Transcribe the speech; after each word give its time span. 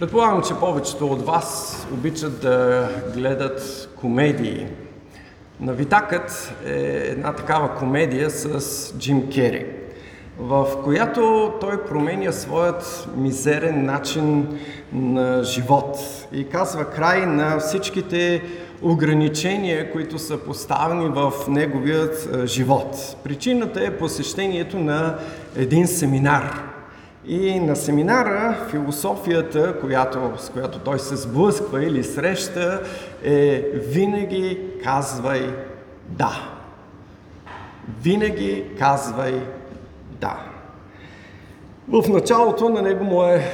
Предполагам, 0.00 0.42
че 0.42 0.54
повечето 0.54 1.06
от 1.06 1.26
вас 1.26 1.86
обичат 1.92 2.40
да 2.40 2.88
гледат 3.14 3.88
комедии. 4.00 4.66
Навитакът 5.60 6.54
е 6.66 6.72
една 7.04 7.32
такава 7.32 7.74
комедия 7.74 8.30
с 8.30 8.94
Джим 8.98 9.30
Кери, 9.30 9.66
в 10.38 10.66
която 10.84 11.52
той 11.60 11.84
променя 11.84 12.32
своят 12.32 13.08
мизерен 13.16 13.84
начин 13.84 14.58
на 14.92 15.42
живот 15.44 15.98
и 16.32 16.48
казва 16.48 16.84
край 16.84 17.26
на 17.26 17.58
всичките 17.58 18.42
ограничения, 18.82 19.92
които 19.92 20.18
са 20.18 20.38
поставени 20.38 21.08
в 21.08 21.32
неговият 21.48 22.28
живот. 22.46 23.16
Причината 23.24 23.84
е 23.84 23.96
посещението 23.96 24.78
на 24.78 25.18
един 25.56 25.86
семинар– 25.86 26.62
и 27.28 27.60
на 27.60 27.76
семинара 27.76 28.56
философията, 28.70 29.80
която, 29.80 30.32
с 30.38 30.50
която 30.50 30.78
той 30.78 30.98
се 30.98 31.16
сблъсква 31.16 31.84
или 31.84 32.04
среща, 32.04 32.82
е 33.24 33.64
винаги 33.74 34.60
казвай 34.84 35.54
да. 36.08 36.32
Винаги 38.02 38.64
казвай 38.78 39.42
да. 40.10 40.36
В 41.88 42.08
началото 42.08 42.68
на 42.68 42.82
него 42.82 43.04
му 43.04 43.22
е 43.22 43.50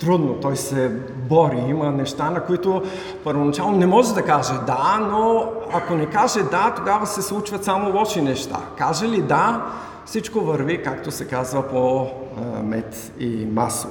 трудно, 0.00 0.34
той 0.34 0.56
се 0.56 0.88
бори, 1.28 1.64
има 1.68 1.90
неща, 1.90 2.30
на 2.30 2.44
които 2.44 2.82
първоначално 3.24 3.76
не 3.76 3.86
може 3.86 4.14
да 4.14 4.22
каже 4.22 4.54
да, 4.66 4.98
но 5.10 5.44
ако 5.72 5.94
не 5.94 6.06
каже 6.06 6.42
да, 6.42 6.72
тогава 6.76 7.06
се 7.06 7.22
случват 7.22 7.64
само 7.64 7.98
лоши 7.98 8.20
неща. 8.20 8.58
Каже 8.78 9.08
ли 9.08 9.22
да, 9.22 9.66
всичко 10.10 10.40
върви, 10.40 10.82
както 10.82 11.10
се 11.10 11.24
казва, 11.24 11.68
по 11.68 12.06
мед 12.62 13.12
и 13.18 13.46
масло. 13.46 13.90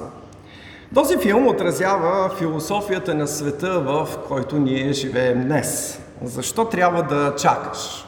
Този 0.94 1.18
филм 1.18 1.48
отразява 1.48 2.30
философията 2.38 3.14
на 3.14 3.26
света, 3.26 3.80
в 3.80 4.08
който 4.28 4.58
ние 4.58 4.92
живеем 4.92 5.44
днес. 5.44 6.00
Защо 6.22 6.64
трябва 6.64 7.02
да 7.02 7.34
чакаш? 7.36 8.06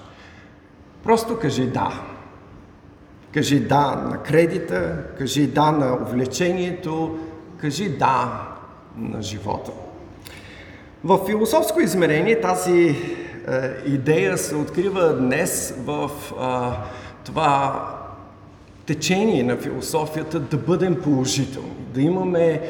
Просто 1.04 1.38
кажи 1.38 1.66
да. 1.66 1.92
Кажи 3.34 3.60
да 3.60 3.80
на 4.10 4.18
кредита, 4.18 4.96
кажи 5.18 5.46
да 5.46 5.72
на 5.72 5.98
увлечението, 6.02 7.18
кажи 7.60 7.88
да 7.88 8.40
на 8.96 9.22
живота. 9.22 9.70
В 11.04 11.26
философско 11.26 11.80
измерение 11.80 12.40
тази 12.40 12.88
е, 12.88 12.96
идея 13.86 14.38
се 14.38 14.56
открива 14.56 15.16
днес 15.16 15.74
в 15.86 16.10
е, 16.30 16.76
това 17.24 17.88
течение 18.86 19.42
на 19.42 19.56
философията 19.56 20.40
да 20.40 20.56
бъдем 20.56 20.94
положителни, 21.02 21.76
да 21.94 22.00
имаме 22.02 22.60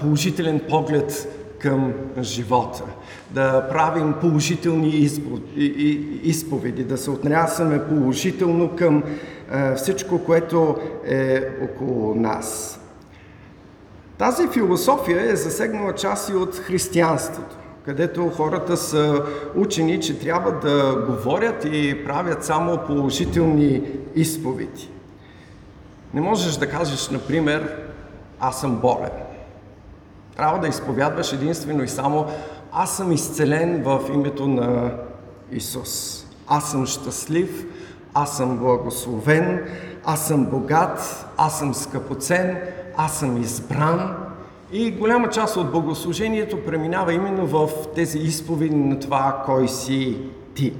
положителен 0.00 0.60
поглед 0.68 1.28
към 1.58 1.92
живота, 2.20 2.84
да 3.30 3.68
правим 3.68 4.14
положителни 4.20 5.08
изповеди, 6.22 6.84
да 6.84 6.98
се 6.98 7.10
отнасяме 7.10 7.84
положително 7.84 8.76
към 8.76 9.02
всичко, 9.76 10.24
което 10.24 10.76
е 11.06 11.40
около 11.62 12.14
нас. 12.14 12.80
Тази 14.18 14.48
философия 14.48 15.32
е 15.32 15.36
засегнала 15.36 15.94
част 15.94 16.28
и 16.28 16.34
от 16.34 16.56
християнството, 16.56 17.56
където 17.84 18.28
хората 18.28 18.76
са 18.76 19.22
учени, 19.56 20.00
че 20.00 20.18
трябва 20.18 20.52
да 20.52 21.04
говорят 21.08 21.64
и 21.64 22.04
правят 22.04 22.44
само 22.44 22.78
положителни 22.86 23.82
изповеди. 24.14 24.88
Не 26.14 26.20
можеш 26.20 26.56
да 26.56 26.70
кажеш, 26.70 27.08
например, 27.08 27.76
аз 28.40 28.60
съм 28.60 28.76
болен. 28.76 29.10
Трябва 30.36 30.58
да 30.58 30.68
изповядваш 30.68 31.32
единствено 31.32 31.82
и 31.82 31.88
само 31.88 32.26
аз 32.72 32.96
съм 32.96 33.12
изцелен 33.12 33.82
в 33.82 34.00
името 34.14 34.48
на 34.48 34.92
Исус. 35.52 36.24
Аз 36.48 36.70
съм 36.70 36.86
щастлив, 36.86 37.66
аз 38.14 38.36
съм 38.36 38.58
благословен, 38.58 39.68
аз 40.04 40.26
съм 40.26 40.46
богат, 40.46 41.26
аз 41.36 41.58
съм 41.58 41.74
скъпоцен, 41.74 42.58
аз 42.96 43.18
съм 43.18 43.42
избран. 43.42 44.16
И 44.72 44.90
голяма 44.90 45.30
част 45.30 45.56
от 45.56 45.72
богослужението 45.72 46.64
преминава 46.64 47.12
именно 47.12 47.46
в 47.46 47.68
тези 47.94 48.18
изповеди 48.18 48.76
на 48.76 49.00
това, 49.00 49.42
кой 49.46 49.68
си 49.68 50.18
ти. 50.54 50.74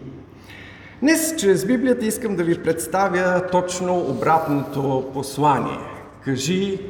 Днес 1.01 1.35
чрез 1.39 1.65
Библията 1.65 2.07
искам 2.07 2.37
да 2.37 2.45
ви 2.45 2.63
представя 2.63 3.47
точно 3.53 3.99
обратното 3.99 5.11
послание. 5.15 5.79
Кажи 6.25 6.81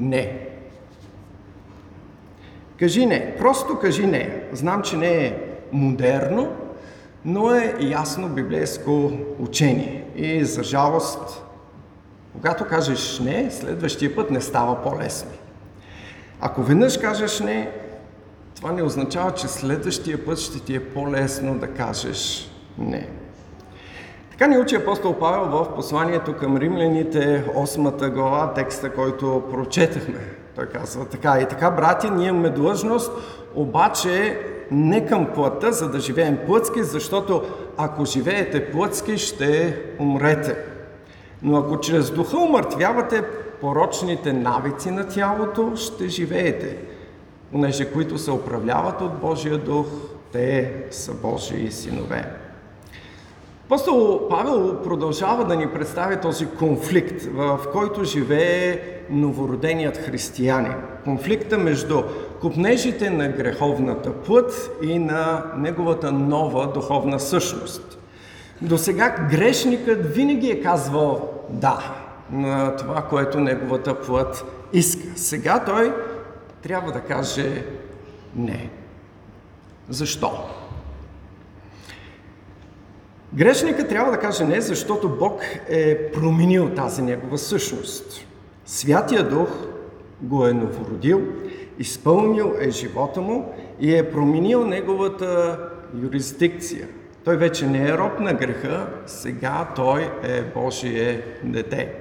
не. 0.00 0.48
Кажи 2.78 3.06
не. 3.06 3.34
Просто 3.38 3.78
кажи 3.78 4.06
не. 4.06 4.42
Знам, 4.52 4.82
че 4.82 4.96
не 4.96 5.26
е 5.26 5.38
модерно, 5.72 6.52
но 7.24 7.50
е 7.50 7.74
ясно 7.80 8.28
библейско 8.28 9.12
учение. 9.38 10.04
И 10.16 10.44
за 10.44 10.62
жалост, 10.62 11.44
когато 12.32 12.66
кажеш 12.66 13.20
не, 13.20 13.50
следващия 13.50 14.16
път 14.16 14.30
не 14.30 14.40
става 14.40 14.82
по-лесно. 14.82 15.30
Ако 16.40 16.62
веднъж 16.62 16.98
кажеш 16.98 17.40
не, 17.40 17.70
това 18.56 18.72
не 18.72 18.82
означава, 18.82 19.34
че 19.34 19.48
следващия 19.48 20.24
път 20.24 20.38
ще 20.38 20.60
ти 20.60 20.74
е 20.74 20.84
по-лесно 20.84 21.58
да 21.58 21.66
кажеш 21.66 22.50
не. 22.78 23.23
Така 24.38 24.46
ни 24.46 24.58
учи 24.58 24.76
апостол 24.76 25.18
Павел 25.18 25.44
в 25.50 25.74
посланието 25.74 26.36
към 26.36 26.56
римляните, 26.56 27.44
8 27.56 28.10
глава, 28.10 28.52
текста, 28.54 28.92
който 28.92 29.42
прочетахме. 29.50 30.20
Той 30.56 30.66
казва 30.66 31.04
така, 31.04 31.38
и 31.40 31.48
така, 31.48 31.70
брати, 31.70 32.10
ние 32.10 32.28
имаме 32.28 32.50
длъжност, 32.50 33.12
обаче 33.54 34.40
не 34.70 35.06
към 35.06 35.26
плътта, 35.34 35.72
за 35.72 35.90
да 35.90 36.00
живеем 36.00 36.38
плътски, 36.46 36.82
защото 36.82 37.42
ако 37.76 38.04
живеете 38.04 38.70
плътски, 38.70 39.18
ще 39.18 39.78
умрете. 39.98 40.56
Но 41.42 41.58
ако 41.58 41.80
чрез 41.80 42.10
духа 42.10 42.36
умъртвявате 42.38 43.22
порочните 43.60 44.32
навици 44.32 44.90
на 44.90 45.08
тялото, 45.08 45.72
ще 45.76 46.08
живеете. 46.08 46.76
Понеже 47.52 47.92
които 47.92 48.18
се 48.18 48.30
управляват 48.30 49.00
от 49.00 49.18
Божия 49.18 49.58
дух, 49.58 49.86
те 50.32 50.72
са 50.90 51.14
Божии 51.14 51.72
синове. 51.72 52.43
Апостол 53.66 54.28
Павел 54.28 54.82
продължава 54.82 55.44
да 55.44 55.56
ни 55.56 55.66
представи 55.66 56.20
този 56.20 56.46
конфликт, 56.46 57.22
в 57.34 57.58
който 57.72 58.04
живее 58.04 58.80
новороденият 59.10 59.96
християнин. 59.96 60.74
Конфликта 61.04 61.58
между 61.58 62.02
купнежите 62.40 63.10
на 63.10 63.28
греховната 63.28 64.12
плът 64.12 64.70
и 64.82 64.98
на 64.98 65.44
неговата 65.56 66.12
нова 66.12 66.72
духовна 66.72 67.20
същност. 67.20 67.98
До 68.62 68.78
сега 68.78 69.28
грешникът 69.30 70.14
винаги 70.14 70.50
е 70.50 70.62
казвал 70.62 71.28
да 71.50 71.94
на 72.32 72.76
това, 72.76 73.02
което 73.02 73.40
неговата 73.40 74.00
плът 74.00 74.44
иска. 74.72 75.18
Сега 75.18 75.64
той 75.64 75.94
трябва 76.62 76.92
да 76.92 77.00
каже 77.00 77.64
не. 78.36 78.70
Защо? 79.88 80.30
Грешника 83.34 83.88
трябва 83.88 84.10
да 84.10 84.18
каже 84.18 84.44
не, 84.44 84.60
защото 84.60 85.08
Бог 85.08 85.40
е 85.68 86.10
променил 86.12 86.68
тази 86.68 87.02
негова 87.02 87.38
същност. 87.38 88.26
Святия 88.66 89.28
Дух 89.28 89.48
го 90.20 90.46
е 90.46 90.52
новородил, 90.52 91.22
изпълнил 91.78 92.54
е 92.60 92.70
живота 92.70 93.20
му 93.20 93.54
и 93.80 93.96
е 93.96 94.10
променил 94.10 94.66
неговата 94.66 95.58
юрисдикция. 96.02 96.88
Той 97.24 97.36
вече 97.36 97.66
не 97.66 97.88
е 97.88 97.98
роб 97.98 98.20
на 98.20 98.34
греха, 98.34 98.86
сега 99.06 99.68
той 99.76 100.10
е 100.22 100.42
Божие 100.42 101.22
дете. 101.44 101.94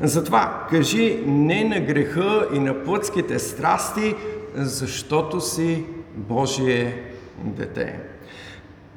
Затова 0.00 0.66
кажи 0.70 1.22
не 1.26 1.64
на 1.64 1.80
греха 1.80 2.48
и 2.54 2.58
на 2.58 2.84
плътските 2.84 3.38
страсти, 3.38 4.14
защото 4.54 5.40
си 5.40 5.84
Божие 6.14 7.02
дете. 7.44 8.00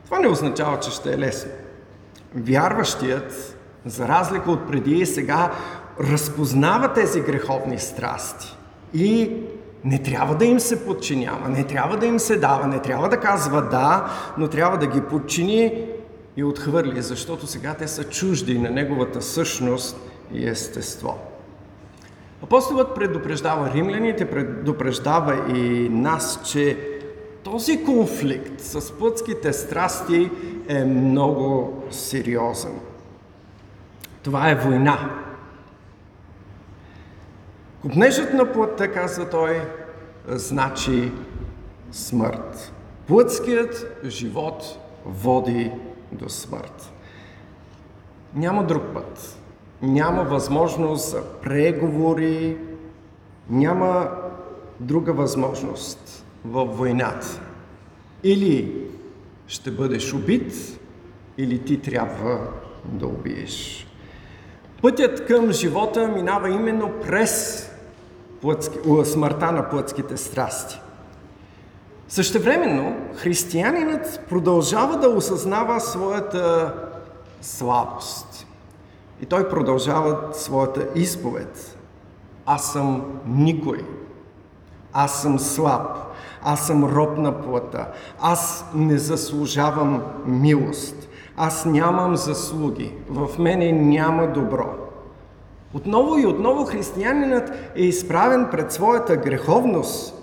Това 0.05 0.19
не 0.19 0.27
означава, 0.27 0.79
че 0.79 0.91
ще 0.91 1.13
е 1.13 1.17
лесно 1.17 1.51
вярващият, 2.35 3.57
за 3.85 4.07
разлика 4.07 4.51
от 4.51 4.67
преди 4.67 4.95
и 4.95 5.05
сега, 5.05 5.51
разпознава 5.99 6.93
тези 6.93 7.21
греховни 7.21 7.79
страсти 7.79 8.57
и 8.93 9.31
не 9.83 10.03
трябва 10.03 10.35
да 10.35 10.45
им 10.45 10.59
се 10.59 10.85
подчинява, 10.85 11.49
не 11.49 11.63
трябва 11.63 11.97
да 11.97 12.05
им 12.05 12.19
се 12.19 12.35
дава, 12.35 12.67
не 12.67 12.79
трябва 12.79 13.09
да 13.09 13.19
казва 13.19 13.61
да, 13.61 14.05
но 14.37 14.47
трябва 14.47 14.77
да 14.77 14.87
ги 14.87 15.01
подчини 15.01 15.87
и 16.37 16.43
отхвърли, 16.43 17.01
защото 17.01 17.47
сега 17.47 17.73
те 17.73 17.87
са 17.87 18.03
чужди 18.03 18.59
на 18.59 18.69
неговата 18.69 19.21
същност 19.21 19.97
и 20.33 20.47
естество. 20.47 21.17
Апостолът 22.43 22.95
предупреждава 22.95 23.71
римляните, 23.73 24.29
предупреждава 24.29 25.57
и 25.57 25.89
нас, 25.89 26.39
че 26.45 26.94
този 27.45 27.83
конфликт 27.83 28.62
с 28.62 28.97
плътските 28.97 29.53
страсти 29.53 30.31
е 30.68 30.83
много 30.83 31.74
сериозен. 31.92 32.80
Това 34.24 34.50
е 34.50 34.56
война. 34.56 35.24
Купнежът 37.81 38.33
на 38.33 38.53
плътта, 38.53 38.92
казва 38.92 39.30
той, 39.30 39.62
значи 40.27 41.12
смърт. 41.92 42.74
Плътският 43.07 44.01
живот 44.06 44.80
води 45.06 45.71
до 46.12 46.30
смърт. 46.30 46.94
Няма 48.36 48.63
друг 48.63 48.83
път. 48.94 49.39
Няма 49.81 50.24
възможност 50.24 51.09
за 51.09 51.24
преговори, 51.41 52.57
няма 53.50 54.12
друга 54.80 55.13
възможност 55.13 56.25
във 56.45 56.77
войната. 56.77 57.42
Или 58.24 58.86
ще 59.47 59.71
бъдеш 59.71 60.13
убит, 60.13 60.80
или 61.38 61.65
ти 61.65 61.81
трябва 61.81 62.39
да 62.86 63.07
убиеш. 63.07 63.88
Пътят 64.81 65.25
към 65.25 65.51
живота 65.51 66.07
минава 66.07 66.50
именно 66.50 66.92
през 67.01 67.65
плътски, 68.42 68.77
смъртта 69.03 69.51
на 69.51 69.69
плътските 69.69 70.18
страсти. 70.18 70.81
Същевременно, 72.07 72.95
християнинът 73.15 74.21
продължава 74.30 74.98
да 74.98 75.09
осъзнава 75.09 75.80
своята 75.80 76.74
слабост. 77.41 78.48
И 79.21 79.25
той 79.25 79.50
продължава 79.50 80.33
своята 80.33 80.88
изповед. 80.95 81.77
Аз 82.45 82.74
съм 82.74 83.19
никой. 83.27 83.86
Аз 84.94 85.21
съм 85.21 85.39
слаб. 85.39 86.04
Аз 86.47 86.68
съм 86.68 86.83
роб 86.83 87.18
на 87.18 87.42
плътта. 87.42 87.88
Аз 88.19 88.65
не 88.75 88.97
заслужавам 88.97 90.01
милост. 90.25 91.09
Аз 91.38 91.65
нямам 91.65 92.15
заслуги. 92.15 92.94
В 93.09 93.39
мене 93.39 93.71
няма 93.71 94.27
добро. 94.27 94.74
Отново 95.74 96.18
и 96.18 96.25
отново 96.25 96.65
християнинът 96.65 97.51
е 97.75 97.81
изправен 97.81 98.47
пред 98.51 98.71
своята 98.71 99.18
греховност 99.18 100.15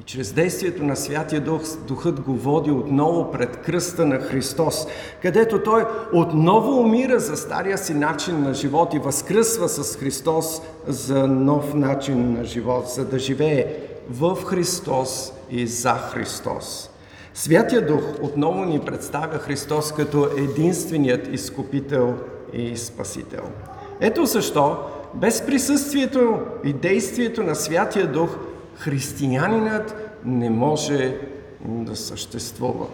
и 0.00 0.02
чрез 0.02 0.32
действието 0.32 0.84
на 0.84 0.96
Святия 0.96 1.40
Дух, 1.40 1.62
Духът 1.86 2.20
го 2.20 2.32
води 2.34 2.70
отново 2.70 3.30
пред 3.30 3.56
кръста 3.56 4.06
на 4.06 4.18
Христос, 4.18 4.86
където 5.22 5.62
Той 5.62 5.84
отново 6.12 6.80
умира 6.80 7.20
за 7.20 7.36
стария 7.36 7.78
си 7.78 7.94
начин 7.94 8.42
на 8.42 8.54
живот 8.54 8.94
и 8.94 8.98
възкръсва 8.98 9.68
с 9.68 9.96
Христос 9.96 10.62
за 10.86 11.26
нов 11.26 11.74
начин 11.74 12.32
на 12.32 12.44
живот, 12.44 12.88
за 12.88 13.04
да 13.04 13.18
живее 13.18 13.76
в 14.10 14.44
Христос 14.44 15.32
и 15.50 15.66
за 15.66 15.94
Христос. 15.94 16.90
Святия 17.34 17.86
Дух 17.86 18.02
отново 18.22 18.64
ни 18.64 18.80
представя 18.80 19.38
Христос 19.38 19.92
като 19.92 20.28
единственият 20.36 21.28
изкупител 21.28 22.14
и 22.52 22.76
спасител. 22.76 23.42
Ето 24.00 24.24
защо, 24.24 24.76
без 25.14 25.46
присъствието 25.46 26.38
и 26.64 26.72
действието 26.72 27.42
на 27.42 27.54
Святия 27.54 28.06
Дух, 28.06 28.36
християнинът 28.74 30.14
не 30.24 30.50
може 30.50 31.16
да 31.64 31.96
съществува. 31.96 32.86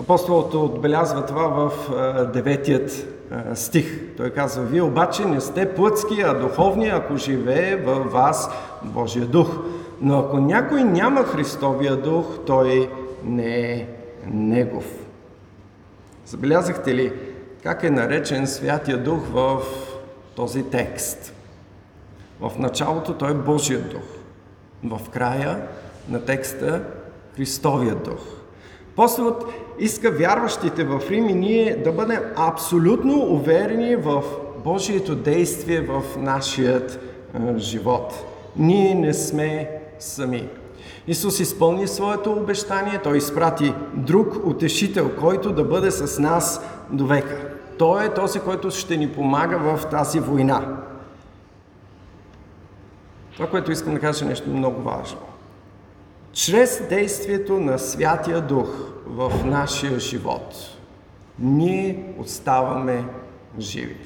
Апостолът 0.00 0.54
отбелязва 0.54 1.26
това 1.26 1.48
в 1.48 1.72
деветият 2.32 3.08
стих. 3.54 4.00
Той 4.16 4.30
казва, 4.30 4.64
вие 4.64 4.82
обаче 4.82 5.24
не 5.24 5.40
сте 5.40 5.74
плътски, 5.74 6.20
а 6.20 6.34
духовни, 6.34 6.88
ако 6.88 7.16
живее 7.16 7.76
във 7.76 8.12
вас 8.12 8.50
Божия 8.82 9.26
дух. 9.26 9.48
Но 10.00 10.18
ако 10.18 10.38
някой 10.38 10.84
няма 10.84 11.24
Христовия 11.24 11.96
дух, 11.96 12.38
той 12.46 12.90
не 13.24 13.72
е 13.72 13.86
негов. 14.26 15.06
Забелязахте 16.24 16.94
ли 16.94 17.12
как 17.62 17.84
е 17.84 17.90
наречен 17.90 18.46
Святия 18.46 18.98
Дух 18.98 19.20
в 19.32 19.62
този 20.34 20.62
текст? 20.62 21.34
В 22.40 22.52
началото 22.58 23.14
той 23.14 23.30
е 23.30 23.34
Божия 23.34 23.80
дух. 23.80 24.02
В 24.84 25.10
края 25.10 25.68
на 26.08 26.24
текста 26.24 26.84
Христовия 27.36 27.94
дух. 27.94 28.20
Апостолът 28.92 29.44
иска 29.78 30.10
вярващите 30.10 30.84
в 30.84 31.02
Рим 31.10 31.28
и 31.28 31.34
ние 31.34 31.76
да 31.76 31.92
бъдем 31.92 32.20
абсолютно 32.36 33.18
уверени 33.18 33.96
в 33.96 34.22
Божието 34.64 35.14
действие 35.14 35.80
в 35.80 36.02
нашият 36.18 37.00
живот. 37.56 38.12
Ние 38.56 38.94
не 38.94 39.14
сме 39.14 39.75
сами. 39.98 40.48
Исус 41.06 41.40
изпълни 41.40 41.88
своето 41.88 42.32
обещание, 42.32 43.00
Той 43.02 43.16
изпрати 43.16 43.74
друг 43.94 44.46
утешител, 44.46 45.10
който 45.20 45.52
да 45.52 45.64
бъде 45.64 45.90
с 45.90 46.18
нас 46.18 46.60
до 46.90 47.06
века. 47.06 47.48
Той 47.78 48.04
е 48.04 48.14
този, 48.14 48.40
който 48.40 48.70
ще 48.70 48.96
ни 48.96 49.12
помага 49.12 49.58
в 49.58 49.86
тази 49.90 50.20
война. 50.20 50.76
Това, 53.32 53.50
което 53.50 53.72
искам 53.72 53.94
да 53.94 54.00
кажа, 54.00 54.24
е 54.24 54.28
нещо 54.28 54.50
много 54.50 54.82
важно. 54.82 55.18
Чрез 56.32 56.88
действието 56.88 57.60
на 57.60 57.78
Святия 57.78 58.40
Дух 58.40 58.68
в 59.06 59.32
нашия 59.44 59.98
живот, 60.00 60.54
ние 61.38 62.14
оставаме 62.18 63.04
живи. 63.58 63.96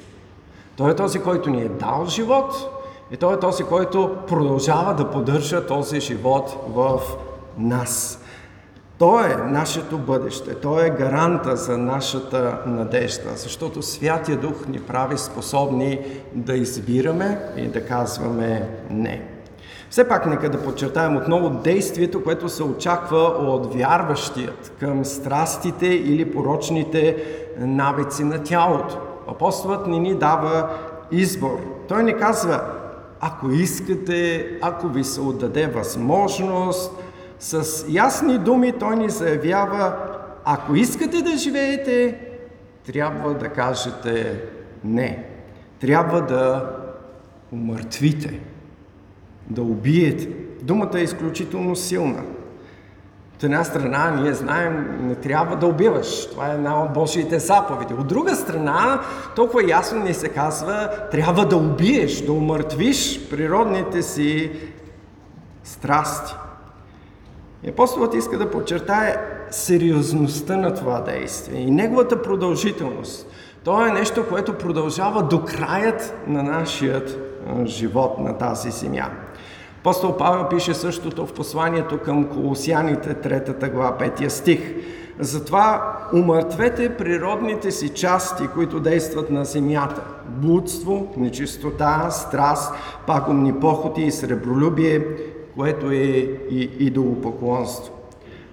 Той 0.75 0.91
е 0.91 0.95
този, 0.95 1.19
който 1.19 1.49
ни 1.49 1.61
е 1.61 1.69
дал 1.69 2.05
живот 2.05 2.80
и 3.11 3.17
Той 3.17 3.33
е 3.33 3.39
този, 3.39 3.63
който 3.63 4.15
продължава 4.27 4.93
да 4.93 5.11
поддържа 5.11 5.67
този 5.67 5.99
живот 5.99 6.57
в 6.67 6.99
нас. 7.57 8.23
Той 8.97 9.31
е 9.31 9.35
нашето 9.35 9.97
бъдеще, 9.97 10.55
Той 10.55 10.85
е 10.85 10.89
гаранта 10.89 11.55
за 11.55 11.77
нашата 11.77 12.57
надежда, 12.65 13.29
защото 13.35 13.81
Святия 13.81 14.37
Дух 14.37 14.67
ни 14.67 14.79
прави 14.79 15.17
способни 15.17 15.99
да 16.33 16.53
избираме 16.53 17.39
и 17.57 17.67
да 17.67 17.85
казваме 17.85 18.69
не. 18.89 19.21
Все 19.89 20.07
пак 20.07 20.25
нека 20.25 20.49
да 20.49 20.63
подчертаем 20.63 21.17
отново 21.17 21.49
действието, 21.49 22.23
което 22.23 22.49
се 22.49 22.63
очаква 22.63 23.19
от 23.39 23.75
вярващият 23.75 24.71
към 24.79 25.05
страстите 25.05 25.87
или 25.87 26.33
порочните 26.33 27.23
навици 27.57 28.23
на 28.23 28.43
тялото. 28.43 28.97
Апостолът 29.27 29.87
ни 29.87 29.99
ни 29.99 30.15
дава 30.15 30.69
избор. 31.11 31.59
Той 31.87 32.03
ни 32.03 32.17
казва, 32.17 32.61
ако 33.21 33.49
искате, 33.49 34.49
ако 34.61 34.87
ви 34.87 35.03
се 35.03 35.21
отдаде 35.21 35.67
възможност, 35.67 36.91
с 37.39 37.85
ясни 37.89 38.37
думи 38.37 38.73
той 38.79 38.95
ни 38.95 39.09
заявява, 39.09 39.95
ако 40.45 40.75
искате 40.75 41.21
да 41.21 41.37
живеете, 41.37 42.19
трябва 42.85 43.33
да 43.33 43.49
кажете 43.49 44.43
не. 44.83 45.25
Трябва 45.79 46.21
да 46.21 46.75
умъртвите, 47.51 48.39
да 49.49 49.61
убиете. 49.61 50.29
Думата 50.61 50.99
е 50.99 51.03
изключително 51.03 51.75
силна. 51.75 52.23
От 53.41 53.45
една 53.45 53.63
страна, 53.63 54.11
ние 54.11 54.33
знаем, 54.33 54.97
не 55.01 55.15
трябва 55.15 55.55
да 55.55 55.67
убиваш. 55.67 56.29
Това 56.29 56.51
е 56.51 56.53
една 56.53 56.83
от 56.83 56.93
Божиите 56.93 57.39
заповеди. 57.39 57.93
От 57.93 58.07
друга 58.07 58.35
страна, 58.35 59.01
толкова 59.35 59.69
ясно 59.69 60.03
ни 60.03 60.13
се 60.13 60.29
казва, 60.29 60.89
трябва 61.11 61.45
да 61.45 61.57
убиеш, 61.57 62.21
да 62.21 62.33
умъртвиш 62.33 63.29
природните 63.29 64.01
си 64.01 64.51
страсти. 65.63 66.35
И 67.63 67.69
апостолът 67.69 68.13
иска 68.13 68.37
да 68.37 68.51
подчертае 68.51 69.17
сериозността 69.51 70.57
на 70.57 70.73
това 70.73 71.01
действие 71.01 71.61
и 71.61 71.71
неговата 71.71 72.21
продължителност. 72.21 73.27
То 73.63 73.85
е 73.87 73.91
нещо, 73.91 74.29
което 74.29 74.57
продължава 74.57 75.23
до 75.23 75.45
краят 75.45 76.13
на 76.27 76.43
нашия 76.43 77.03
живот 77.65 78.19
на 78.19 78.37
тази 78.37 78.71
земя. 78.71 79.09
Апостол 79.81 80.17
Павел 80.17 80.49
пише 80.49 80.73
същото 80.73 81.25
в 81.25 81.33
посланието 81.33 81.97
към 81.97 82.29
Колосяните, 82.29 83.09
3 83.09 83.71
глава, 83.71 83.97
5 83.99 84.27
стих. 84.27 84.75
Затова 85.19 85.97
умъртвете 86.13 86.97
природните 86.97 87.71
си 87.71 87.89
части, 87.89 88.47
които 88.47 88.79
действат 88.79 89.29
на 89.29 89.45
земята. 89.45 90.01
Блудство, 90.27 91.13
нечистота, 91.17 92.09
страст, 92.11 92.73
пагубни 93.07 93.59
похоти 93.59 94.01
и 94.01 94.11
сребролюбие, 94.11 95.07
което 95.57 95.91
е 95.91 95.95
и 95.95 96.69
идолопоклонство. 96.79 97.93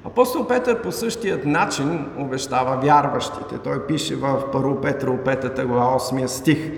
Апостол 0.04 0.46
Петър 0.46 0.82
по 0.82 0.92
същият 0.92 1.44
начин 1.44 2.06
обещава 2.18 2.76
вярващите. 2.82 3.58
Той 3.64 3.86
пише 3.86 4.16
в 4.16 4.42
1 4.54 4.80
Петро 4.80 5.12
5 5.12 5.66
глава 5.66 5.98
8 5.98 6.26
стих. 6.26 6.70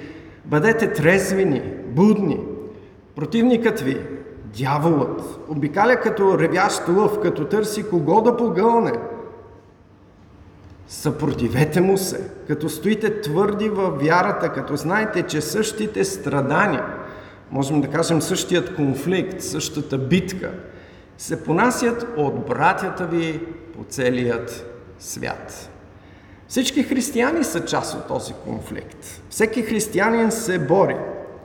Бъдете 0.45 0.93
трезвени, 0.93 1.63
будни. 1.87 2.41
Противникът 3.17 3.81
ви, 3.81 4.01
дяволът, 4.57 5.41
обикаля 5.49 5.97
като 5.97 6.39
ревящ 6.39 6.89
лъв, 6.89 7.21
като 7.21 7.45
търси 7.45 7.89
кого 7.89 8.21
да 8.21 8.37
погълне. 8.37 8.93
Съпротивете 10.89 11.81
му 11.81 11.99
се, 11.99 12.31
като 12.47 12.69
стоите 12.69 13.21
твърди 13.21 13.69
във 13.69 14.03
вярата, 14.03 14.53
като 14.53 14.77
знаете, 14.77 15.23
че 15.23 15.41
същите 15.41 16.05
страдания– 16.05 16.87
можем 17.51 17.81
да 17.81 17.89
кажем 17.89 18.23
същият 18.23 18.77
конфликт, 18.77 19.43
същата 19.43 19.99
битка, 19.99 20.53
се 21.19 21.45
понасят 21.45 22.07
от 22.17 22.47
братята 22.47 23.07
ви 23.07 23.47
по 23.77 23.85
целият 23.85 24.67
свят. 24.99 25.71
Всички 26.49 26.83
християни 26.83 27.45
са 27.45 27.65
част 27.65 27.95
от 27.95 28.09
този 28.09 28.33
конфликт. 28.45 29.23
Всеки 29.31 29.63
християнин 29.63 30.31
се 30.31 30.59
бори. 30.59 30.97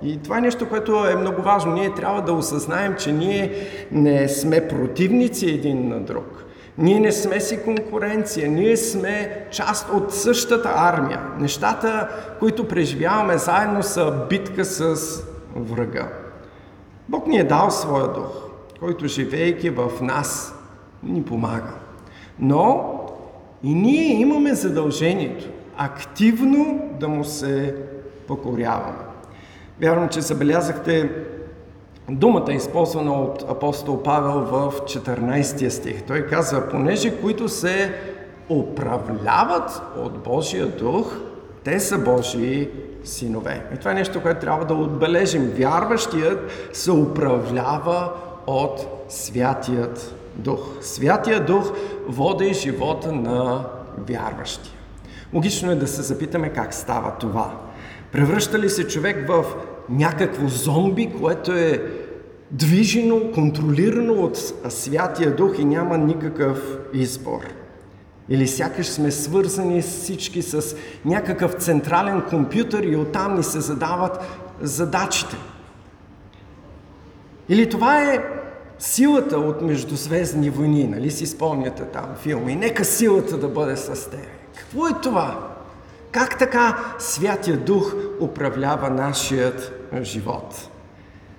И 0.03 0.23
това 0.23 0.37
е 0.37 0.41
нещо, 0.41 0.69
което 0.69 1.05
е 1.05 1.15
много 1.15 1.41
важно. 1.41 1.73
Ние 1.73 1.93
трябва 1.93 2.21
да 2.21 2.33
осъзнаем, 2.33 2.95
че 2.99 3.11
ние 3.11 3.67
не 3.91 4.29
сме 4.29 4.67
противници 4.67 5.45
един 5.45 5.89
на 5.89 5.99
друг. 5.99 6.45
Ние 6.77 6.99
не 6.99 7.11
сме 7.11 7.39
си 7.39 7.63
конкуренция, 7.63 8.49
ние 8.49 8.77
сме 8.77 9.45
част 9.51 9.89
от 9.89 10.13
същата 10.13 10.73
армия. 10.75 11.21
Нещата, 11.39 12.09
които 12.39 12.67
преживяваме 12.67 13.37
заедно 13.37 13.83
са 13.83 14.13
битка 14.29 14.65
с 14.65 14.95
врага. 15.55 16.07
Бог 17.09 17.27
ни 17.27 17.37
е 17.37 17.43
дал 17.43 17.71
своя 17.71 18.07
дух, 18.07 18.49
който 18.79 19.07
живейки 19.07 19.69
в 19.69 19.91
нас 20.01 20.59
ни 21.03 21.23
помага. 21.23 21.73
Но 22.39 22.93
и 23.63 23.73
ние 23.73 24.21
имаме 24.21 24.53
задължението 24.53 25.45
активно 25.77 26.89
да 26.99 27.07
му 27.07 27.23
се 27.23 27.75
покоряваме. 28.27 29.04
Вярвам, 29.82 30.10
че 30.10 30.22
забелязахте 30.22 31.10
думата, 32.10 32.53
използвана 32.53 33.13
от 33.13 33.46
апостол 33.50 34.03
Павел 34.03 34.41
в 34.41 34.74
14 34.82 35.70
стих. 35.70 36.03
Той 36.03 36.25
казва, 36.25 36.70
понеже 36.70 37.22
които 37.22 37.50
се 37.50 37.94
управляват 38.50 39.82
от 39.98 40.24
Божия 40.24 40.67
дух, 40.67 41.15
те 41.63 41.79
са 41.79 41.98
Божии 41.98 42.70
синове. 43.03 43.65
И 43.74 43.77
това 43.77 43.91
е 43.91 43.94
нещо, 43.94 44.22
което 44.22 44.39
трябва 44.39 44.65
да 44.65 44.74
отбележим. 44.74 45.51
Вярващият 45.58 46.51
се 46.74 46.91
управлява 46.91 48.12
от 48.48 49.05
Святият 49.10 50.15
Дух. 50.36 50.60
Святия 50.82 51.46
Дух 51.46 51.72
води 52.08 52.53
живота 52.53 53.12
на 53.12 53.65
вярващия. 53.98 54.74
Логично 55.34 55.72
е 55.72 55.75
да 55.75 55.88
се 55.88 56.01
запитаме 56.01 56.50
как 56.50 56.74
става 56.74 57.12
това. 57.20 57.51
Превръща 58.15 58.60
ли 58.60 58.69
се 58.69 58.88
човек 58.88 59.27
в 59.27 59.45
някакво 59.89 60.48
зомби, 60.48 61.13
което 61.22 61.51
е 61.51 61.84
движено, 62.51 63.31
контролирано 63.34 64.13
от 64.13 64.38
Святия 64.69 65.36
Дух 65.36 65.55
и 65.60 65.65
няма 65.65 65.98
никакъв 65.98 66.77
избор? 66.93 67.39
Или 68.29 68.48
сякаш 68.48 68.88
сме 68.88 69.12
свързани 69.12 69.81
всички 69.81 70.41
с 70.41 70.75
някакъв 71.05 71.53
централен 71.53 72.22
компютър 72.22 72.84
и 72.84 72.95
оттам 72.95 73.36
ни 73.36 73.43
се 73.43 73.60
задават 73.60 74.19
задачите. 74.62 75.36
Или 77.50 77.69
това 77.69 78.13
е 78.13 78.24
силата 78.79 79.39
от 79.39 79.62
Междузвездни 79.62 80.50
войни, 80.50 80.88
нали 80.88 81.12
си 81.12 81.25
спомняте 81.25 81.84
там 81.84 82.07
филми? 82.17 82.55
Нека 82.55 82.86
силата 82.86 83.38
да 83.38 83.48
бъде 83.48 83.75
с 83.75 84.10
теб. 84.10 84.27
Какво 84.55 84.88
е 84.88 84.91
това? 85.03 85.55
Как 86.15 86.39
така 86.39 86.77
Святия 87.00 87.57
Дух 87.57 87.95
управлява 88.22 88.89
нашият 88.89 89.89
живот? 90.01 90.69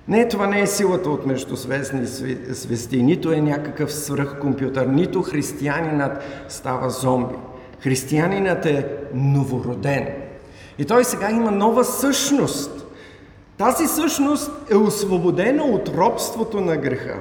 Не, 0.09 0.29
това 0.29 0.47
не 0.47 0.61
е 0.61 0.67
силата 0.67 1.11
от 1.11 1.27
междузвездни 1.27 2.07
звезди, 2.49 3.03
нито 3.03 3.33
е 3.33 3.41
някакъв 3.41 3.93
свръхкомпютър, 3.93 4.87
нито 4.87 5.23
християнинът 5.23 6.23
става 6.49 6.91
зомби. 6.91 7.35
Християнинът 7.81 8.67
е 8.67 8.87
новороден. 9.15 10.09
И 10.79 10.85
той 10.85 11.05
сега 11.05 11.31
има 11.31 11.51
нова 11.51 11.85
същност. 11.85 12.87
Тази 13.59 13.87
същност 13.87 14.51
е 14.71 14.77
освободена 14.77 15.63
от 15.63 15.89
робството 15.89 16.61
на 16.61 16.77
греха. 16.77 17.15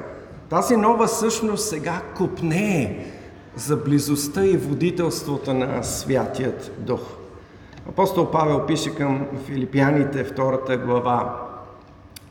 Тази 0.50 0.78
нова 0.78 1.08
същност 1.08 1.70
сега 1.70 2.02
купнее 2.18 3.06
за 3.56 3.78
близостта 3.78 4.46
и 4.46 4.58
водителството 4.58 5.54
на 5.54 5.84
Святият 5.84 6.72
Дух. 6.78 7.02
Апостол 7.90 8.32
Павел 8.32 8.66
пише 8.66 8.96
към 8.96 9.28
филипяните, 9.46 10.24
втората 10.24 10.78
глава. 10.78 11.42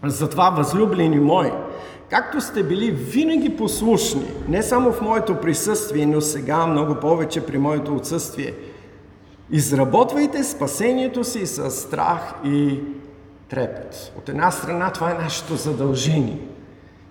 Затова, 0.04 0.50
възлюблени 0.50 1.18
мои, 1.18 1.50
както 2.10 2.40
сте 2.40 2.62
били 2.62 2.90
винаги 2.90 3.56
послушни, 3.56 4.26
не 4.48 4.62
само 4.62 4.92
в 4.92 5.00
моето 5.00 5.40
присъствие, 5.40 6.06
но 6.06 6.20
сега 6.20 6.66
много 6.66 6.94
повече 6.94 7.46
при 7.46 7.58
моето 7.58 7.94
отсъствие, 7.94 8.54
изработвайте 9.50 10.44
спасението 10.44 11.24
си 11.24 11.46
с 11.46 11.70
страх 11.70 12.34
и 12.44 12.80
трепет. 13.48 14.12
От 14.18 14.28
една 14.28 14.50
страна 14.50 14.90
това 14.92 15.10
е 15.10 15.22
нашето 15.22 15.56
задължение. 15.56 16.38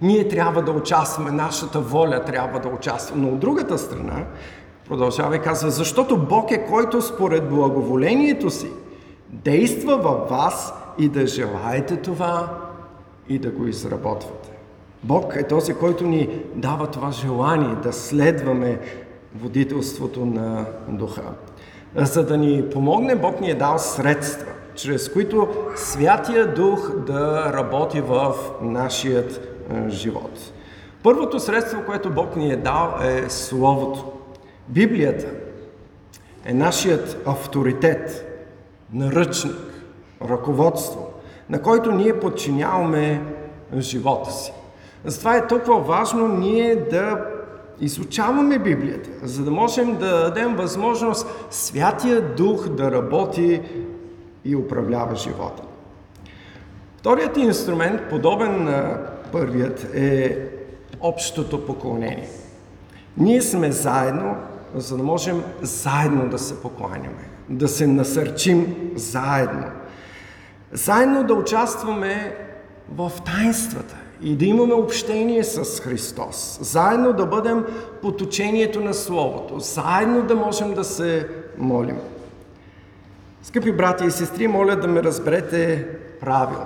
Ние 0.02 0.28
трябва 0.28 0.62
да 0.62 0.72
участваме, 0.72 1.32
нашата 1.32 1.80
воля 1.80 2.24
трябва 2.26 2.60
да 2.60 2.68
участва. 2.68 3.16
Но 3.18 3.28
от 3.28 3.40
другата 3.40 3.78
страна, 3.78 4.26
продължава 4.90 5.36
и 5.36 5.42
казва, 5.42 5.72
защото 5.72 6.18
Бог 6.18 6.52
е 6.52 6.66
който 6.66 7.02
според 7.02 7.50
благоволението 7.50 8.50
си 8.50 8.68
действа 9.30 9.98
във 9.98 10.30
вас 10.30 10.74
и 10.98 11.10
да 11.10 11.28
желаете 11.28 11.96
това 11.96 12.58
и 13.30 13.40
да 13.40 13.50
го 13.50 13.68
изработвате. 13.68 14.50
Бог 15.04 15.34
е 15.36 15.48
този, 15.48 15.74
който 15.74 16.04
ни 16.04 16.30
дава 16.56 16.88
това 16.88 17.12
желание 17.12 17.76
да 17.76 17.94
следваме 17.94 18.80
водителството 19.36 20.26
на 20.26 20.66
Духа. 20.88 21.24
За 21.96 22.26
да 22.26 22.38
ни 22.38 22.70
помогне, 22.70 23.16
Бог 23.16 23.42
ни 23.42 23.50
е 23.50 23.56
дал 23.56 23.78
средства, 23.78 24.52
чрез 24.76 25.10
които 25.10 25.48
Святия 25.76 26.54
Дух 26.54 26.92
да 27.08 27.54
работи 27.54 28.02
в 28.02 28.34
нашият 28.62 29.32
е, 29.72 29.90
живот. 29.90 30.54
Първото 31.04 31.40
средство, 31.40 31.82
което 31.86 32.10
Бог 32.10 32.36
ни 32.36 32.52
е 32.52 32.58
дал 32.58 32.96
е 33.04 33.30
Словото. 33.30 34.12
Библията 34.68 35.28
е 36.46 36.54
нашият 36.54 37.18
авторитет, 37.26 38.30
наръчник, 38.94 39.56
ръководство, 40.30 41.14
на 41.50 41.62
който 41.62 41.92
ние 41.92 42.20
подчиняваме 42.20 43.22
живота 43.78 44.32
си. 44.32 44.54
Затова 45.06 45.38
е 45.38 45.48
толкова 45.48 45.80
важно 45.80 46.28
ние 46.28 46.76
да 46.76 47.26
изучаваме 47.80 48.60
Библията, 48.60 49.10
за 49.24 49.44
да 49.44 49.52
можем 49.52 49.98
да 49.98 50.24
дадем 50.24 50.56
възможност 50.56 51.28
Святия 51.52 52.22
Дух 52.36 52.70
да 52.70 52.92
работи 52.92 53.62
и 54.46 54.56
управлява 54.56 55.16
живота. 55.16 55.64
Вторият 56.98 57.38
инструмент, 57.38 58.02
подобен 58.10 58.64
на 58.64 58.98
първият, 59.32 59.96
е 59.96 60.38
общото 61.02 61.66
поклонение. 61.66 62.30
Ние 63.18 63.42
сме 63.42 63.72
заедно, 63.72 64.36
за 64.76 64.98
да 64.98 65.04
можем 65.04 65.44
заедно 65.62 66.30
да 66.30 66.40
се 66.40 66.62
покланяме, 66.62 67.30
да 67.50 67.68
се 67.68 67.88
насърчим 67.88 68.92
заедно. 68.96 69.66
Заедно 70.72 71.24
да 71.24 71.34
участваме 71.34 72.38
в 72.96 73.12
тайнствата 73.26 73.96
и 74.22 74.36
да 74.36 74.46
имаме 74.46 74.74
общение 74.74 75.44
с 75.44 75.82
Христос. 75.82 76.60
Заедно 76.62 77.14
да 77.14 77.26
бъдем 77.26 77.66
под 78.02 78.22
учението 78.22 78.82
на 78.82 78.94
Словото. 78.94 79.60
Заедно 79.60 80.22
да 80.22 80.36
можем 80.36 80.74
да 80.74 80.84
се 80.84 81.28
молим. 81.58 81.98
Скъпи 83.44 83.72
брати 83.72 84.06
и 84.06 84.12
сестри, 84.12 84.48
моля 84.48 84.76
да 84.76 84.88
ме 84.88 85.04
разберете 85.04 85.88
правилно. 86.20 86.66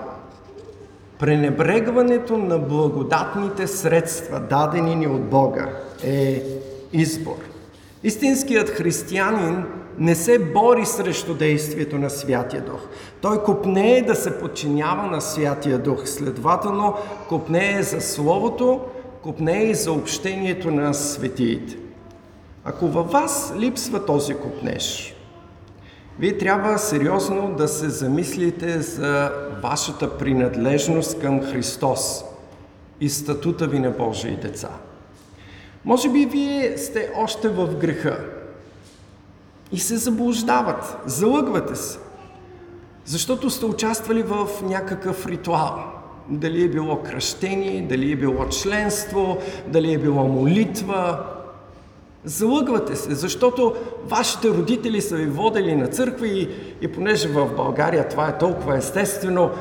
Пренебрегването 1.19 2.37
на 2.37 2.59
благодатните 2.59 3.67
средства, 3.67 4.39
дадени 4.39 4.95
ни 4.95 5.07
от 5.07 5.29
Бога, 5.29 5.69
е 6.03 6.43
избор. 6.93 7.35
Истинският 8.03 8.69
християнин 8.69 9.65
не 9.99 10.15
се 10.15 10.39
бори 10.39 10.85
срещу 10.85 11.33
действието 11.33 11.97
на 11.97 12.09
Святия 12.09 12.61
Дух. 12.61 12.87
Той 13.21 13.43
купнее 13.43 14.01
да 14.01 14.15
се 14.15 14.39
подчинява 14.39 15.03
на 15.03 15.21
Святия 15.21 15.77
Дух. 15.77 16.07
Следователно, 16.07 16.93
купнее 17.29 17.83
за 17.83 18.01
Словото, 18.01 18.81
купнее 19.23 19.63
и 19.63 19.75
за 19.75 19.91
общението 19.91 20.71
на 20.71 20.93
светиите. 20.93 21.77
Ако 22.63 22.87
във 22.87 23.11
вас 23.11 23.53
липсва 23.57 24.05
този 24.05 24.33
купнеж, 24.33 25.15
вие 26.19 26.37
трябва 26.37 26.77
сериозно 26.77 27.55
да 27.57 27.67
се 27.67 27.89
замислите 27.89 28.81
за 28.81 29.31
вашата 29.63 30.17
принадлежност 30.17 31.19
към 31.19 31.41
Христос 31.41 32.23
и 33.01 33.09
статута 33.09 33.67
ви 33.67 33.79
на 33.79 33.91
Божии 33.91 34.35
деца. 34.35 34.69
Може 35.87 36.09
би 36.09 36.25
вие 36.25 36.77
сте 36.77 37.11
още 37.15 37.49
в 37.49 37.75
греха. 37.75 38.19
И 39.71 39.79
се 39.79 39.97
заблуждават, 39.97 40.97
залъгвате 41.05 41.75
се, 41.75 41.99
защото 43.05 43.49
сте 43.49 43.65
участвали 43.65 44.23
в 44.23 44.47
някакъв 44.63 45.25
ритуал. 45.25 45.83
Дали 46.29 46.63
е 46.63 46.69
било 46.69 47.03
кръщение, 47.03 47.81
дали 47.81 48.11
е 48.11 48.15
било 48.15 48.49
членство, 48.49 49.37
дали 49.67 49.93
е 49.93 49.97
било 49.97 50.23
молитва, 50.23 51.19
Залъгвате 52.25 52.95
се, 52.95 53.15
защото 53.15 53.75
вашите 54.05 54.49
родители 54.49 55.01
са 55.01 55.15
ви 55.15 55.25
водили 55.25 55.75
на 55.75 55.87
църква 55.87 56.27
и, 56.27 56.49
и 56.81 56.91
понеже 56.91 57.27
в 57.27 57.55
България 57.55 58.09
това 58.09 58.27
е 58.27 58.37
толкова 58.37 58.77
естествено, 58.77 59.51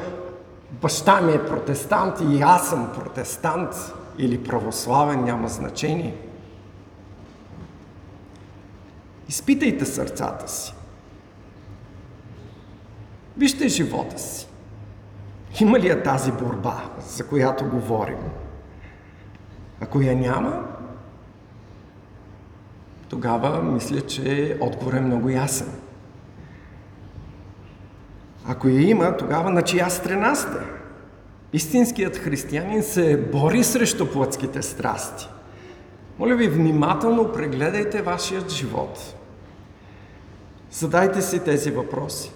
баща 0.83 1.21
ми 1.21 1.33
е 1.33 1.45
протестант 1.45 2.15
и 2.31 2.43
аз 2.43 2.69
съм 2.69 2.89
протестант 2.95 3.95
или 4.19 4.45
православен, 4.45 5.25
няма 5.25 5.49
значение. 5.49 6.17
Изпитайте 9.29 9.85
сърцата 9.85 10.49
си. 10.49 10.75
Вижте 13.37 13.69
живота 13.69 14.19
си. 14.19 14.49
Има 15.61 15.81
ли 15.81 15.89
я 15.89 16.03
тази 16.03 16.33
борба, 16.33 16.91
за 17.09 17.27
която 17.27 17.65
говорим? 17.65 18.19
Ако 19.81 20.01
я 20.01 20.17
няма, 20.17 20.65
тогава 23.09 23.63
мисля, 23.63 24.01
че 24.01 24.57
отговор 24.61 24.95
е 24.95 25.01
много 25.01 25.29
ясен. 25.29 25.73
Ако 28.49 28.69
я 28.69 28.81
има, 28.81 29.17
тогава 29.17 29.51
на 29.51 29.63
чия 29.63 29.91
страна 29.91 30.35
сте? 30.35 30.59
Истинският 31.57 32.17
християнин 32.17 32.83
се 32.83 33.17
бори 33.33 33.65
срещу 33.65 34.13
плътските 34.13 34.63
страсти. 34.63 35.29
Моля 36.19 36.35
ви, 36.35 36.49
внимателно 36.49 37.33
прегледайте 37.33 38.03
вашият 38.03 38.51
живот. 38.51 39.15
Задайте 40.71 41.23
си 41.23 41.45
тези 41.45 41.71
въпроси. 41.71 42.33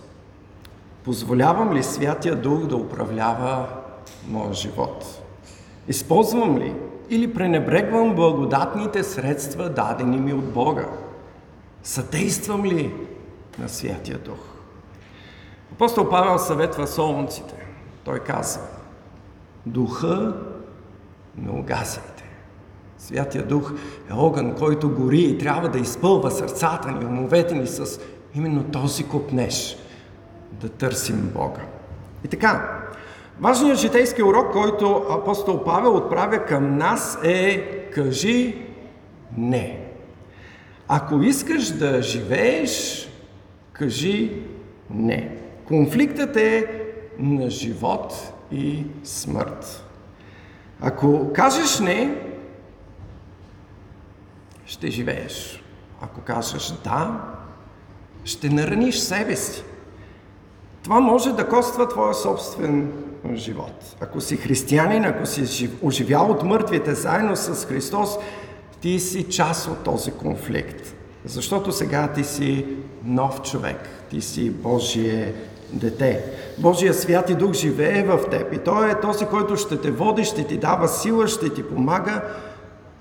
Позволявам 1.04 1.72
ли 1.72 1.82
Святия 1.82 2.36
Дух 2.36 2.66
да 2.66 2.76
управлява 2.76 3.68
моя 4.28 4.52
живот? 4.52 5.22
Използвам 5.88 6.58
ли 6.58 6.74
или 7.10 7.34
пренебрегвам 7.34 8.14
благодатните 8.14 9.02
средства, 9.04 9.68
дадени 9.68 10.16
ми 10.16 10.32
от 10.32 10.52
Бога? 10.52 10.88
Съдействам 11.82 12.64
ли 12.64 12.94
на 13.58 13.68
Святия 13.68 14.18
Дух? 14.18 14.40
Апостол 15.72 16.08
Павел 16.08 16.38
съветва 16.38 16.86
солнците. 16.86 17.66
Той 18.04 18.18
казва, 18.18 18.62
духа 19.66 20.34
не 21.36 21.50
угасяйте. 21.50 22.24
Святия 22.98 23.46
Дух 23.46 23.72
е 24.10 24.12
огън, 24.12 24.54
който 24.54 24.94
гори 24.94 25.20
и 25.20 25.38
трябва 25.38 25.68
да 25.68 25.78
изпълва 25.78 26.30
сърцата 26.30 26.90
ни, 26.90 27.04
умовете 27.04 27.54
ни 27.54 27.66
с 27.66 28.00
именно 28.34 28.64
този 28.64 29.04
купнеж 29.04 29.76
да 30.52 30.68
търсим 30.68 31.30
Бога. 31.34 31.60
И 32.24 32.28
така, 32.28 32.80
важният 33.40 33.78
житейски 33.78 34.22
урок, 34.22 34.52
който 34.52 35.06
апостол 35.10 35.64
Павел 35.64 35.96
отправя 35.96 36.44
към 36.44 36.76
нас 36.76 37.18
е 37.24 37.66
кажи 37.90 38.66
не. 39.36 39.80
Ако 40.88 41.22
искаш 41.22 41.68
да 41.70 42.02
живееш, 42.02 43.06
кажи 43.72 44.42
не. 44.90 45.38
Конфликтът 45.64 46.36
е 46.36 46.66
на 47.18 47.50
живот 47.50 48.32
и 48.52 48.86
смърт. 49.04 49.84
Ако 50.80 51.32
кажеш 51.32 51.78
не, 51.78 52.16
ще 54.66 54.90
живееш. 54.90 55.64
Ако 56.00 56.20
кажеш 56.20 56.72
да, 56.84 57.20
ще 58.24 58.48
нараниш 58.48 58.98
себе 58.98 59.36
си. 59.36 59.62
Това 60.82 61.00
може 61.00 61.32
да 61.32 61.48
коства 61.48 61.88
твоя 61.88 62.14
собствен 62.14 62.92
живот. 63.34 63.96
Ако 64.00 64.20
си 64.20 64.36
християнин, 64.36 65.04
ако 65.04 65.26
си 65.26 65.70
оживял 65.82 66.30
от 66.30 66.42
мъртвите 66.42 66.94
заедно 66.94 67.36
с 67.36 67.66
Христос, 67.66 68.18
ти 68.80 69.00
си 69.00 69.30
част 69.30 69.68
от 69.68 69.84
този 69.84 70.10
конфликт. 70.10 70.94
Защото 71.24 71.72
сега 71.72 72.12
ти 72.12 72.24
си 72.24 72.66
нов 73.04 73.42
човек, 73.42 73.88
ти 74.10 74.20
си 74.20 74.50
Божие 74.50 75.34
дете. 75.72 76.24
Божия 76.58 76.94
свят 76.94 77.30
и 77.30 77.34
дух 77.34 77.52
живее 77.52 78.02
в 78.02 78.30
теб 78.30 78.52
и 78.52 78.58
Той 78.58 78.90
е 78.90 79.00
този, 79.00 79.26
който 79.26 79.56
ще 79.56 79.80
те 79.80 79.90
води, 79.90 80.24
ще 80.24 80.46
ти 80.46 80.56
дава 80.56 80.88
сила, 80.88 81.28
ще 81.28 81.54
ти 81.54 81.62
помага. 81.62 82.22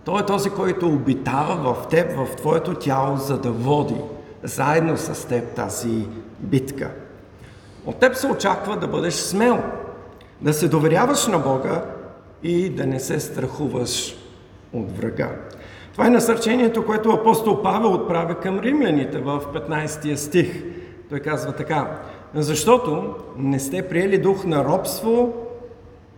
Той 0.06 0.22
е 0.22 0.25
този, 0.25 0.50
който 0.50 0.88
обитава 0.88 1.74
в 1.74 1.88
теб, 1.88 2.12
в 2.12 2.36
твоето 2.36 2.74
тяло, 2.74 3.18
за 3.18 3.38
да 3.38 3.51
води 3.51 3.96
заедно 4.44 4.98
с 4.98 5.27
теб 5.27 5.56
тази 5.56 6.08
битка. 6.39 6.91
От 7.86 7.95
теб 7.95 8.15
се 8.15 8.28
очаква 8.28 8.78
да 8.78 8.88
бъдеш 8.88 9.13
смел, 9.13 9.63
да 10.41 10.54
се 10.54 10.67
доверяваш 10.67 11.28
на 11.28 11.39
Бога 11.39 11.86
и 12.43 12.69
да 12.69 12.86
не 12.86 13.00
се 13.00 13.19
страхуваш 13.19 14.15
от 14.73 14.97
врага. 14.97 15.30
Това 15.91 16.08
е 16.08 16.10
насърчението, 16.10 16.86
което 16.86 17.10
апостол 17.10 17.62
Павел 17.62 17.93
отправя 17.93 18.39
към 18.39 18.60
римляните 18.60 19.17
в 19.17 19.41
15 19.54 20.15
стих. 20.15 20.63
Той 21.10 21.19
казва 21.19 21.54
така, 21.54 21.99
защото 22.34 23.15
не 23.38 23.60
сте 23.60 23.88
приели 23.88 24.17
дух 24.17 24.45
на 24.45 24.65
робство, 24.65 25.34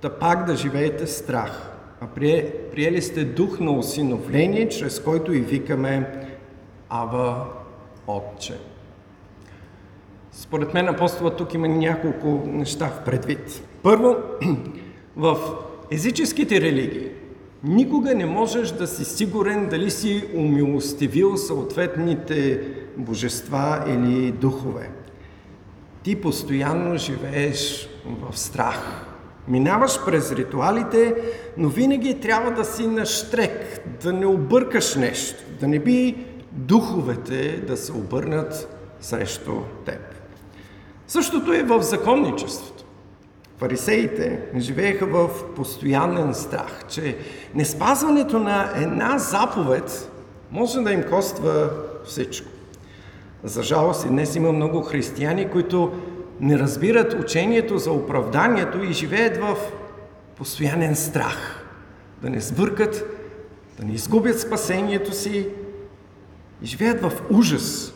да 0.01 0.09
пак 0.09 0.45
да 0.45 0.55
живеете 0.55 1.07
страх, 1.07 1.71
а 2.01 2.07
приели 2.71 3.01
сте 3.01 3.25
дух 3.25 3.59
на 3.59 3.71
осиновление, 3.71 4.69
чрез 4.69 4.99
който 4.99 5.33
и 5.33 5.39
викаме 5.39 6.25
Ава 6.89 7.45
Отче. 8.07 8.53
Според 10.31 10.73
мен 10.73 10.87
апостола 10.87 11.35
тук 11.35 11.53
има 11.53 11.67
няколко 11.67 12.43
неща 12.45 12.87
в 12.87 13.03
предвид. 13.05 13.67
Първо, 13.83 14.15
в 15.17 15.37
езическите 15.91 16.61
религии 16.61 17.09
никога 17.63 18.15
не 18.15 18.25
можеш 18.25 18.71
да 18.71 18.87
си 18.87 19.05
сигурен 19.05 19.69
дали 19.69 19.91
си 19.91 20.23
умилостивил 20.35 21.37
съответните 21.37 22.67
божества 22.97 23.83
или 23.87 24.31
духове. 24.31 24.89
Ти 26.03 26.21
постоянно 26.21 26.97
живееш 26.97 27.89
в 28.05 28.39
страх. 28.39 29.07
Минаваш 29.47 30.05
през 30.05 30.31
ритуалите, 30.31 31.15
но 31.57 31.69
винаги 31.69 32.19
трябва 32.19 32.51
да 32.51 32.65
си 32.65 32.87
на 32.87 33.05
штрек, 33.05 33.81
да 34.03 34.13
не 34.13 34.25
объркаш 34.25 34.95
нещо, 34.95 35.43
да 35.59 35.67
не 35.67 35.79
би 35.79 36.25
духовете 36.51 37.63
да 37.67 37.77
се 37.77 37.91
обърнат 37.91 38.77
срещу 39.01 39.53
теб. 39.85 39.99
Същото 41.07 41.53
е 41.53 41.63
в 41.63 41.81
законничеството. 41.81 42.70
Фарисеите 43.61 44.39
живееха 44.57 45.05
в 45.05 45.29
постоянен 45.55 46.33
страх, 46.33 46.85
че 46.89 47.17
неспазването 47.55 48.39
на 48.39 48.71
една 48.75 49.17
заповед 49.17 50.11
може 50.51 50.79
да 50.79 50.91
им 50.91 51.03
коства 51.03 51.69
всичко. 52.05 52.47
За 53.43 53.63
жалост 53.63 54.05
и 54.05 54.09
днес 54.09 54.35
има 54.35 54.51
много 54.51 54.81
християни, 54.81 55.49
които 55.49 55.91
не 56.39 56.59
разбират 56.59 57.13
учението 57.13 57.77
за 57.77 57.91
оправданието 57.91 58.83
и 58.83 58.93
живеят 58.93 59.37
в 59.37 59.57
постоянен 60.37 60.95
страх. 60.95 61.65
Да 62.21 62.29
не 62.29 62.41
сбъркат, 62.41 63.05
да 63.79 63.85
не 63.85 63.93
изгубят 63.93 64.39
спасението 64.39 65.13
си 65.13 65.47
и 66.61 66.65
живеят 66.65 67.01
в 67.01 67.11
ужас 67.29 67.93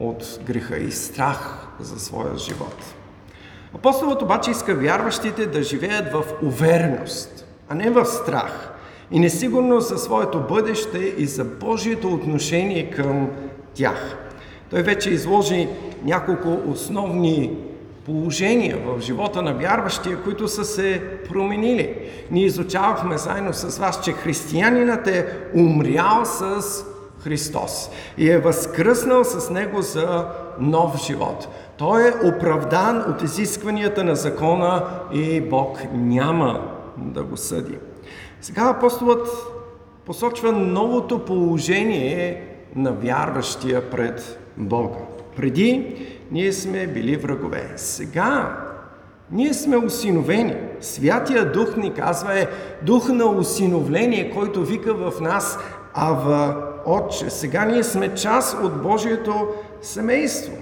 от 0.00 0.40
греха 0.46 0.76
и 0.76 0.92
страх 0.92 1.66
за 1.80 2.00
своя 2.00 2.38
живот. 2.38 2.94
Апостолът 3.76 4.22
обаче 4.22 4.50
иска 4.50 4.74
вярващите 4.74 5.46
да 5.46 5.62
живеят 5.62 6.12
в 6.12 6.24
увереност, 6.42 7.46
а 7.68 7.74
не 7.74 7.90
в 7.90 8.04
страх 8.04 8.72
и 9.10 9.18
несигурност 9.18 9.88
за 9.88 9.98
своето 9.98 10.40
бъдеще 10.40 10.98
и 10.98 11.26
за 11.26 11.44
Божието 11.44 12.08
отношение 12.08 12.90
към 12.90 13.30
тях. 13.74 14.16
Той 14.70 14.82
вече 14.82 15.10
изложи 15.10 15.68
няколко 16.04 16.70
основни 16.70 17.56
положения 18.06 18.78
в 18.86 19.00
живота 19.00 19.42
на 19.42 19.54
вярващия, 19.54 20.22
които 20.22 20.48
са 20.48 20.64
се 20.64 21.02
променили. 21.28 21.98
Ние 22.30 22.44
изучавахме 22.44 23.18
заедно 23.18 23.52
с 23.52 23.78
вас, 23.78 24.04
че 24.04 24.12
християнинът 24.12 25.06
е 25.06 25.26
умрял 25.54 26.24
с 26.24 26.60
Христос 27.24 27.90
и 28.18 28.30
е 28.30 28.38
възкръснал 28.38 29.24
с 29.24 29.50
Него 29.50 29.82
за 29.82 30.28
нов 30.60 31.06
живот. 31.06 31.48
Той 31.78 32.08
е 32.08 32.28
оправдан 32.28 33.04
от 33.10 33.22
изискванията 33.22 34.04
на 34.04 34.16
закона 34.16 34.84
и 35.12 35.40
Бог 35.40 35.78
няма 35.92 36.60
да 36.96 37.22
го 37.22 37.36
съди. 37.36 37.78
Сега 38.40 38.74
апостолът 38.76 39.28
посочва 40.04 40.52
новото 40.52 41.24
положение 41.24 42.42
на 42.76 42.92
вярващия 42.92 43.90
пред 43.90 44.38
Бога. 44.56 44.98
Преди 45.36 45.96
ние 46.30 46.52
сме 46.52 46.86
били 46.86 47.16
врагове. 47.16 47.72
Сега 47.76 48.56
ние 49.30 49.54
сме 49.54 49.76
усиновени. 49.76 50.56
Святия 50.80 51.52
Дух 51.52 51.76
ни 51.76 51.94
казва 51.94 52.40
е 52.40 52.46
дух 52.82 53.08
на 53.08 53.26
усиновление, 53.26 54.30
който 54.30 54.64
вика 54.64 54.94
в 54.94 55.20
нас 55.20 55.58
Ава 55.94 56.56
Отче. 56.86 57.30
Сега 57.30 57.64
ние 57.64 57.82
сме 57.82 58.14
част 58.14 58.62
от 58.62 58.82
Божието 58.82 59.48
семейство. 59.82 60.52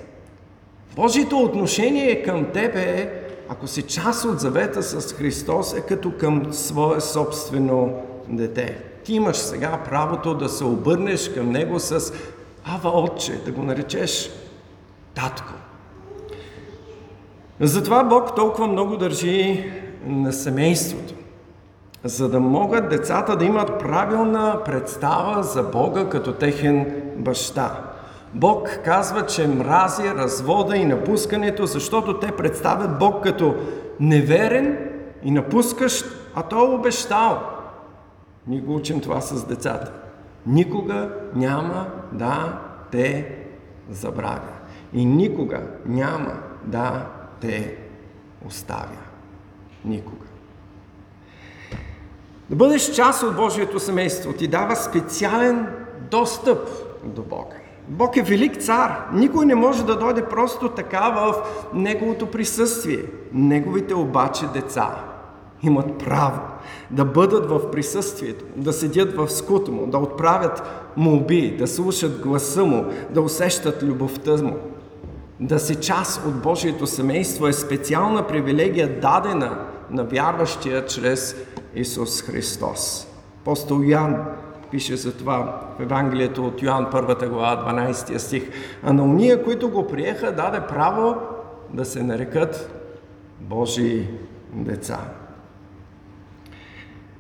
Божието 0.96 1.38
отношение 1.38 2.22
към 2.22 2.44
тебе 2.52 2.82
е, 2.82 3.08
ако 3.48 3.66
си 3.66 3.82
част 3.82 4.24
от 4.24 4.40
завета 4.40 4.82
с 4.82 5.12
Христос, 5.12 5.74
е 5.74 5.80
като 5.80 6.12
към 6.12 6.52
свое 6.52 7.00
собствено 7.00 7.92
дете. 8.28 8.78
Ти 9.04 9.14
имаш 9.14 9.36
сега 9.36 9.80
правото 9.84 10.34
да 10.34 10.48
се 10.48 10.64
обърнеш 10.64 11.28
към 11.34 11.50
Него 11.50 11.80
с 11.80 12.12
Ава 12.64 12.90
Отче, 12.90 13.32
да 13.44 13.52
го 13.52 13.62
наречеш 13.62 14.30
татко. 15.14 15.52
Затова 17.60 18.04
Бог 18.04 18.36
толкова 18.36 18.66
много 18.66 18.96
държи 18.96 19.70
на 20.06 20.32
семейството, 20.32 21.14
за 22.04 22.28
да 22.28 22.40
могат 22.40 22.88
децата 22.88 23.36
да 23.36 23.44
имат 23.44 23.78
правилна 23.78 24.60
представа 24.64 25.42
за 25.42 25.62
Бога 25.62 26.08
като 26.08 26.32
техен 26.32 27.02
баща. 27.16 27.93
Бог 28.34 28.68
казва, 28.84 29.26
че 29.26 29.48
мрази 29.48 30.14
развода 30.14 30.76
и 30.76 30.84
напускането, 30.84 31.66
защото 31.66 32.20
те 32.20 32.32
представят 32.32 32.98
Бог 32.98 33.22
като 33.22 33.54
неверен 34.00 34.90
и 35.22 35.30
напускащ, 35.30 36.06
а 36.34 36.42
той 36.42 36.66
е 36.66 36.74
обещал. 36.74 37.38
Ние 38.46 38.60
го 38.60 38.74
учим 38.74 39.00
това 39.00 39.20
с 39.20 39.46
децата. 39.46 39.92
Никога 40.46 41.10
няма 41.34 41.86
да 42.12 42.58
те 42.90 43.36
забравя. 43.90 44.52
И 44.92 45.04
никога 45.04 45.62
няма 45.86 46.32
да 46.64 47.06
те 47.40 47.76
оставя. 48.46 48.98
Никога. 49.84 50.26
Да 52.50 52.56
бъдеш 52.56 52.94
част 52.94 53.22
от 53.22 53.36
Божието 53.36 53.80
семейство 53.80 54.32
ти 54.32 54.48
дава 54.48 54.76
специален 54.76 55.68
достъп 56.10 56.68
до 57.04 57.22
Бога. 57.22 57.63
Бог 57.88 58.16
е 58.16 58.22
велик 58.22 58.62
цар. 58.62 59.06
Никой 59.12 59.46
не 59.46 59.54
може 59.54 59.84
да 59.84 59.98
дойде 59.98 60.24
просто 60.24 60.68
така 60.68 61.10
в 61.10 61.34
Неговото 61.74 62.26
присъствие. 62.26 63.02
Неговите 63.32 63.94
обаче 63.94 64.46
деца 64.46 64.96
имат 65.62 65.98
право 65.98 66.40
да 66.90 67.04
бъдат 67.04 67.50
в 67.50 67.70
присъствието, 67.70 68.44
да 68.56 68.72
седят 68.72 69.16
в 69.16 69.30
скута 69.30 69.70
му, 69.70 69.86
да 69.86 69.98
отправят 69.98 70.62
молби, 70.96 71.56
да 71.58 71.66
слушат 71.66 72.20
гласа 72.20 72.64
му, 72.64 72.84
да 73.10 73.20
усещат 73.20 73.82
любовта 73.82 74.42
му. 74.42 74.56
Да 75.40 75.58
си 75.58 75.74
част 75.74 76.26
от 76.26 76.42
Божието 76.42 76.86
семейство 76.86 77.46
е 77.46 77.52
специална 77.52 78.26
привилегия, 78.26 79.00
дадена 79.00 79.58
на 79.90 80.04
вярващия 80.04 80.86
чрез 80.86 81.36
Исус 81.74 82.22
Христос. 82.22 83.06
Апостол 83.42 83.82
Ян 83.82 84.16
пише 84.70 84.96
за 84.96 85.16
това 85.16 85.60
в 85.78 85.82
Евангелието 85.82 86.46
от 86.46 86.62
Йоан, 86.62 86.88
първата 86.90 87.28
глава, 87.28 87.72
12 87.72 88.16
стих. 88.16 88.50
А 88.82 88.92
на 88.92 89.02
уния, 89.02 89.44
които 89.44 89.70
го 89.70 89.86
приеха, 89.86 90.32
даде 90.32 90.60
право 90.60 91.16
да 91.70 91.84
се 91.84 92.02
нарекат 92.02 92.70
Божии 93.40 94.08
деца. 94.52 94.98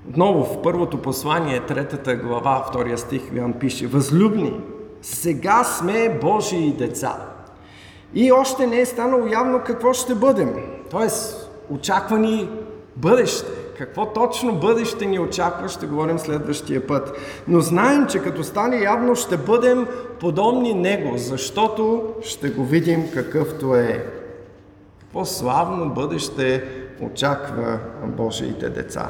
Отново 0.08 0.44
в 0.44 0.62
първото 0.62 1.02
послание, 1.02 1.60
третата 1.60 2.16
глава, 2.16 2.64
втория 2.68 2.98
стих, 2.98 3.22
Йоан 3.32 3.52
пише 3.52 3.86
Възлюбни, 3.86 4.60
сега 5.02 5.64
сме 5.64 6.18
Божии 6.22 6.72
деца. 6.72 7.16
И 8.14 8.32
още 8.32 8.66
не 8.66 8.80
е 8.80 8.86
станало 8.86 9.26
явно 9.26 9.60
какво 9.66 9.92
ще 9.92 10.14
бъдем. 10.14 10.54
Тоест, 10.90 11.50
очаквани 11.70 12.50
бъдеще. 12.96 13.63
Какво 13.78 14.12
точно 14.12 14.54
бъдеще 14.54 15.06
ни 15.06 15.18
очаква, 15.18 15.68
ще 15.68 15.86
говорим 15.86 16.18
следващия 16.18 16.86
път. 16.86 17.18
Но 17.48 17.60
знаем, 17.60 18.06
че 18.06 18.18
като 18.18 18.44
стане 18.44 18.76
явно, 18.76 19.16
ще 19.16 19.36
бъдем 19.36 19.86
подобни 20.20 20.74
Него, 20.74 21.18
защото 21.18 22.14
ще 22.22 22.48
го 22.48 22.64
видим 22.64 23.10
какъвто 23.14 23.76
е. 23.76 24.06
Какво 25.00 25.24
славно 25.24 25.90
бъдеще 25.90 26.64
очаква 27.00 27.78
Божиите 28.04 28.70
деца. 28.70 29.08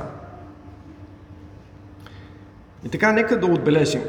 И 2.85 2.89
така, 2.89 3.13
нека 3.13 3.41
да 3.41 3.47
отбележим, 3.47 4.03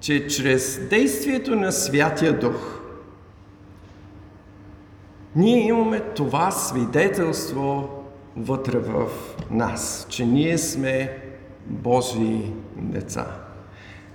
че 0.00 0.26
чрез 0.26 0.88
действието 0.88 1.56
на 1.56 1.72
Святия 1.72 2.38
Дух, 2.38 2.80
ние 5.36 5.66
имаме 5.68 6.00
това 6.00 6.50
свидетелство 6.50 7.95
вътре 8.36 8.78
в 8.78 9.06
нас, 9.50 10.06
че 10.08 10.26
ние 10.26 10.58
сме 10.58 11.18
Божии 11.66 12.52
деца. 12.76 13.26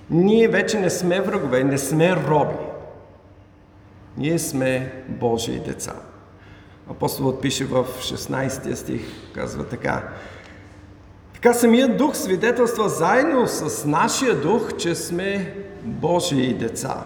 Ние 0.10 0.47
вече 0.47 0.79
не 0.79 0.89
сме 0.89 1.21
врагове, 1.21 1.63
не 1.63 1.77
сме 1.77 2.15
роби. 2.15 2.55
Ние 4.17 4.39
сме 4.39 4.93
Божии 5.07 5.60
деца. 5.60 5.93
Апостолът 6.89 7.41
пише 7.41 7.65
в 7.65 7.86
16 7.99 8.73
стих, 8.73 9.01
казва 9.34 9.67
така. 9.67 10.03
Така 11.34 11.53
самият 11.53 11.97
дух 11.97 12.15
свидетелства 12.15 12.89
заедно 12.89 13.47
с 13.47 13.86
нашия 13.86 14.36
дух, 14.36 14.77
че 14.77 14.95
сме 14.95 15.55
Божии 15.84 16.53
деца. 16.53 17.05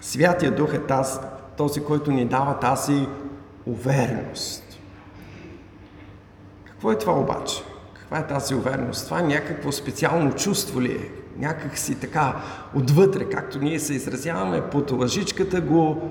Святия 0.00 0.50
дух 0.50 0.74
е 0.74 0.78
тази, 0.78 1.18
този, 1.56 1.84
който 1.84 2.10
ни 2.10 2.24
дава 2.24 2.58
тази 2.58 3.06
увереност. 3.66 4.65
Какво 6.76 6.92
е 6.92 6.98
това 6.98 7.18
обаче? 7.18 7.62
Каква 7.94 8.18
е 8.18 8.26
тази 8.26 8.54
увереност? 8.54 9.04
Това 9.04 9.20
е 9.20 9.22
някакво 9.22 9.72
специално 9.72 10.32
чувство 10.32 10.82
ли 10.82 10.92
е? 10.92 11.10
Някак 11.38 11.78
си 11.78 12.00
така 12.00 12.42
отвътре, 12.74 13.28
както 13.28 13.58
ние 13.58 13.80
се 13.80 13.94
изразяваме 13.94 14.70
под 14.70 14.90
лъжичката, 14.90 15.60
го, 15.60 16.10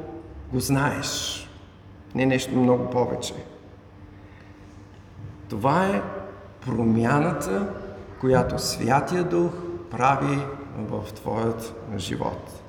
го 0.54 0.60
знаеш. 0.60 1.42
Не 2.16 2.26
нещо 2.26 2.56
много 2.56 2.90
повече. 2.90 3.34
Това 5.50 5.88
е 5.88 6.02
промяната, 6.66 7.68
която 8.20 8.60
Святия 8.60 9.24
Дух 9.24 9.52
прави 9.92 10.40
в 10.78 11.14
твоят 11.14 11.74
живот. 11.98 12.65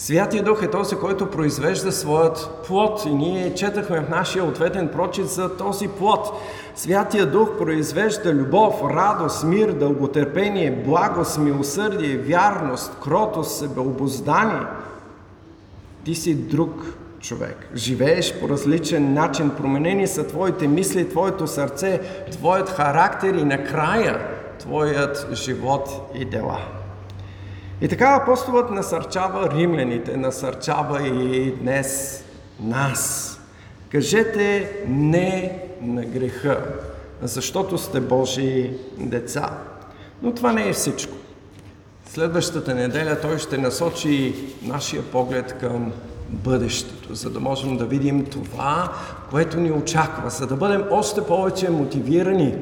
Святия 0.00 0.42
Дух 0.42 0.62
е 0.62 0.70
този, 0.70 0.96
който 0.96 1.30
произвежда 1.30 1.92
своят 1.92 2.64
плод 2.66 3.02
и 3.06 3.14
ние 3.14 3.54
четахме 3.54 4.00
в 4.00 4.10
нашия 4.10 4.44
ответен 4.44 4.88
прочит 4.88 5.28
за 5.28 5.56
този 5.56 5.88
плод. 5.88 6.32
Святия 6.74 7.26
Дух 7.26 7.48
произвежда 7.58 8.32
любов, 8.32 8.74
радост, 8.90 9.44
мир, 9.44 9.72
дълготърпение, 9.72 10.82
благост, 10.86 11.38
милосърдие, 11.38 12.16
вярност, 12.16 12.96
кротост, 13.02 13.58
себеобоздание. 13.58 14.66
Ти 16.04 16.14
си 16.14 16.34
друг 16.34 16.74
човек. 17.20 17.68
Живееш 17.74 18.40
по 18.40 18.48
различен 18.48 19.14
начин, 19.14 19.50
променени 19.50 20.06
са 20.06 20.26
твоите 20.26 20.68
мисли, 20.68 21.08
твоето 21.08 21.46
сърце, 21.46 22.00
твоят 22.30 22.68
характер 22.68 23.34
и 23.34 23.44
накрая 23.44 24.28
твоят 24.58 25.28
живот 25.32 26.10
и 26.14 26.24
дела. 26.24 26.79
И 27.80 27.88
така 27.88 28.18
апостолът 28.22 28.70
насърчава 28.70 29.50
римляните, 29.50 30.16
насърчава 30.16 31.06
и 31.08 31.54
днес 31.54 32.24
нас. 32.60 33.26
Кажете 33.88 34.72
не 34.88 35.62
на 35.82 36.04
греха, 36.04 36.64
защото 37.22 37.78
сте 37.78 38.00
Божии 38.00 38.72
деца. 38.98 39.58
Но 40.22 40.34
това 40.34 40.52
не 40.52 40.68
е 40.68 40.72
всичко. 40.72 41.16
Следващата 42.06 42.74
неделя 42.74 43.20
той 43.22 43.38
ще 43.38 43.58
насочи 43.58 44.34
нашия 44.62 45.02
поглед 45.02 45.58
към 45.60 45.92
бъдещето, 46.28 47.14
за 47.14 47.30
да 47.30 47.40
можем 47.40 47.76
да 47.76 47.86
видим 47.86 48.24
това, 48.24 48.92
което 49.30 49.60
ни 49.60 49.72
очаква, 49.72 50.30
за 50.30 50.46
да 50.46 50.56
бъдем 50.56 50.84
още 50.90 51.26
повече 51.26 51.70
мотивирани 51.70 52.54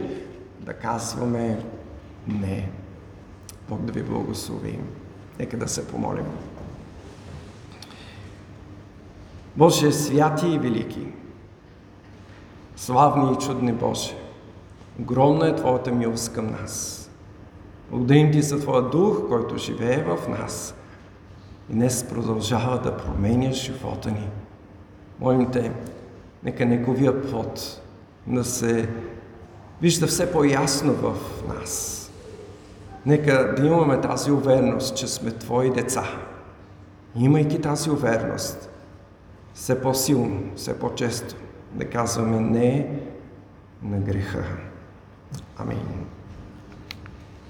да 0.60 0.72
казваме 0.72 1.58
не. 2.26 2.68
Бог 3.68 3.80
да 3.80 3.92
ви 3.92 4.02
благослови. 4.02 4.78
Нека 5.38 5.56
да 5.56 5.68
се 5.68 5.88
помолим. 5.88 6.26
Боже, 9.56 9.92
святи 9.92 10.48
и 10.48 10.58
велики, 10.58 11.06
славни 12.76 13.32
и 13.32 13.36
чудни 13.36 13.72
Боже, 13.72 14.16
огромна 15.00 15.48
е 15.48 15.56
Твоята 15.56 15.92
милост 15.92 16.32
към 16.32 16.50
нас. 16.50 16.94
Благодарим 17.90 18.32
Ти 18.32 18.42
за 18.42 18.60
Твоя 18.60 18.82
дух, 18.82 19.28
който 19.28 19.56
живее 19.56 20.04
в 20.04 20.28
нас 20.28 20.74
и 21.70 21.72
днес 21.72 22.08
продължава 22.08 22.78
да 22.78 22.96
променя 22.96 23.52
живота 23.52 24.10
ни. 24.10 24.28
Молим 25.20 25.50
Те, 25.50 25.72
нека 26.44 26.66
неговия 26.66 27.22
плод 27.22 27.80
да 28.26 28.44
се 28.44 28.88
вижда 29.82 30.06
все 30.06 30.32
по-ясно 30.32 30.92
в 30.92 31.14
нас. 31.48 31.97
Нека 33.08 33.54
да 33.56 33.66
имаме 33.66 34.00
тази 34.00 34.30
увереност, 34.30 34.96
че 34.96 35.08
сме 35.08 35.30
Твои 35.30 35.70
деца. 35.70 36.04
Имайки 37.16 37.60
тази 37.60 37.90
увереност, 37.90 38.70
все 39.54 39.82
по-силно, 39.82 40.40
все 40.56 40.78
по-често 40.78 41.34
да 41.72 41.90
казваме 41.90 42.40
не 42.40 43.00
на 43.82 43.98
греха. 43.98 44.44
Амин. 45.58 46.06